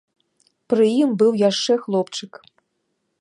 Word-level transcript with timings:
Пры 0.73 0.87
ім 1.01 1.13
быў 1.21 1.31
яшчэ 1.49 1.73
хлопчык. 1.85 2.31